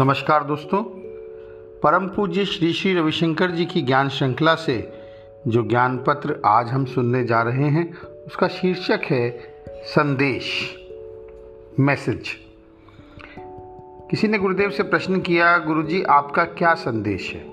[0.00, 0.82] नमस्कार दोस्तों।
[1.82, 4.92] परम पूज्य श्री श्री रविशंकर जी की ज्ञान श्रृंखला से
[5.46, 9.38] जो ज्ञान पत्र आज हम सुनने जा रहे हैं, उसका शीर्षक है
[9.84, 10.76] संदेश।
[11.80, 12.28] मैसेज।
[14.10, 17.44] किसी ने गुरुदेव से प्रश्न किया, गुरुजी आपका क्या संदेश है?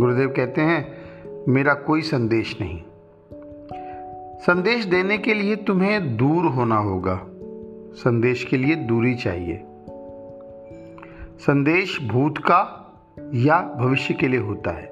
[0.00, 0.98] गुरुदेव कहते हैं,
[1.48, 2.82] मेरा कोई संदेश नहीं।
[4.38, 7.26] संदेश देने के लिए तुम्हें दूर होना होगा।
[7.94, 9.62] संदेश के लिए दूरी चाहिए।
[11.40, 12.92] संदेश भूत का
[13.34, 14.86] या भविष्य के लिए होता है।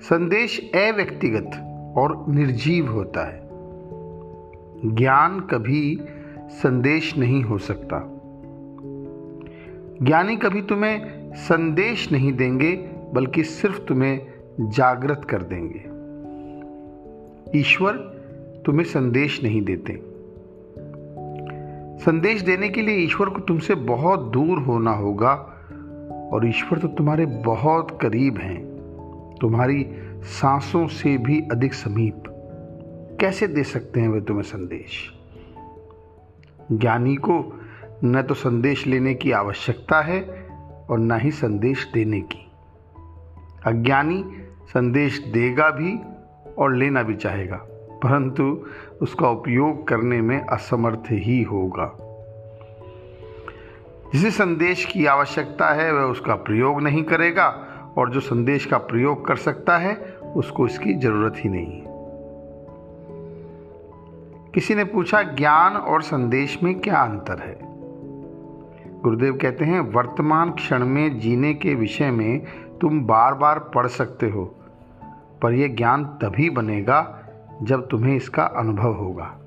[0.00, 1.50] संदेश अव्यक्तिगत
[1.96, 3.48] और निर्जीव होता है।
[4.94, 6.00] ज्ञान कभी
[6.48, 8.10] संदेश नहीं हो सकता।
[10.02, 11.00] ज्ञानी कभी तुम्हें
[11.32, 12.76] संदेश नहीं देंगे,
[13.12, 14.26] बल्कि सिर्फ़ तुम्हें
[14.60, 15.84] जागृत कर देंगे।
[17.60, 17.92] ईश्वर
[18.66, 20.13] तुम्हें संदेश नहीं देते।
[22.06, 25.32] संदेश देने के लिए ईश्वर को तुमसे बहुत दूर होना होगा।
[26.32, 28.64] और ईश्वर तो तुम्हारे बहुत करीब हैं।
[29.40, 29.86] तुम्हारी
[30.22, 32.22] सांसों से भी अधिक समीप।
[33.20, 35.12] कैसे दे सकते हैं वे तुम्हें संदेश?
[36.72, 37.60] ज्ञानी को
[38.04, 40.48] न तो संदेश लेने की आवश्यकता है
[40.90, 42.50] और न ही संदेश देने की।
[43.66, 44.24] अज्ञानी
[44.68, 46.00] संदेश देगा भी
[46.58, 47.66] और लेना भी चाहेगा।
[48.04, 48.66] परंतु
[49.02, 51.98] उसका उपयोग करने में असमर्थ ही होगा।
[54.12, 57.66] जिसे संदेश की आवश्यकता है, वह उसका प्रयोग नहीं करेगा
[57.98, 59.94] और जो संदेश का प्रयोग कर सकता है,
[60.36, 61.82] उसको इसकी ज़रूरत ही नहीं।
[64.52, 67.58] किसी ने पूछा, ज्ञान और संदेश में क्या अंतर है?
[69.02, 72.44] गुरुदेव कहते हैं, वर्तमान क्षण में जीने के विषय में
[72.80, 74.54] तुम बार बार पढ़ सकते हो,
[75.42, 77.20] पर यह ज्ञान तभी बनेगा
[77.64, 79.40] जब तुम्हें इसका अनुभव होगा।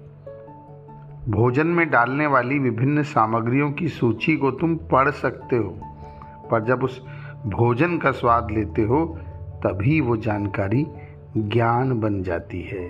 [1.29, 5.79] भोजन में डालने वाली विभिन्न सामग्रियों की सूची को तुम पढ़ सकते हो,
[6.51, 7.01] पर जब उस
[7.45, 9.19] भोजन का स्वाद लेते हो,
[9.63, 10.87] तभी वो जानकारी
[11.37, 12.87] ज्ञान बन जाती है।